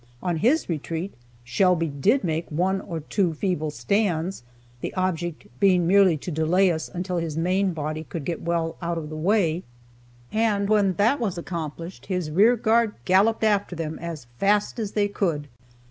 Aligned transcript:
On 0.23 0.37
his 0.37 0.67
retreat, 0.67 1.13
Shelby 1.43 1.85
did 1.87 2.23
make 2.23 2.49
one 2.49 2.81
or 2.81 3.01
two 3.01 3.35
feeble 3.35 3.69
stands, 3.69 4.41
the 4.79 4.91
object 4.95 5.45
being 5.59 5.85
merely 5.85 6.17
to 6.17 6.31
delay 6.31 6.71
us 6.71 6.89
until 6.91 7.17
his 7.17 7.37
main 7.37 7.71
body 7.71 8.03
could 8.03 8.25
get 8.25 8.41
well 8.41 8.77
out 8.81 8.97
of 8.97 9.11
the 9.11 9.15
way, 9.15 9.61
and 10.31 10.67
when 10.69 10.93
that 10.93 11.19
was 11.19 11.37
accomplished, 11.37 12.07
his 12.07 12.31
rear 12.31 12.55
guard 12.55 12.95
galloped 13.05 13.43
after 13.43 13.75
them 13.75 13.99
as 13.99 14.25
fast 14.39 14.79
as 14.79 14.93
they 14.93 15.07
could. 15.07 15.47